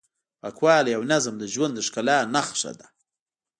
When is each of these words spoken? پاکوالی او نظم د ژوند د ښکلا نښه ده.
پاکوالی 0.41 0.93
او 0.97 1.03
نظم 1.11 1.35
د 1.39 1.43
ژوند 1.53 1.73
د 1.75 1.79
ښکلا 1.87 2.17
نښه 2.33 2.71
ده. 2.79 2.87